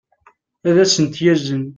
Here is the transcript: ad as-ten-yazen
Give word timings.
ad 0.69 0.77
as-ten-yazen 0.83 1.63